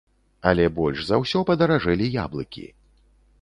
Але 0.51 0.63
больш 0.79 1.03
за 1.09 1.19
ўсё 1.23 1.43
падаражэлі 1.51 2.09
яблыкі. 2.25 2.65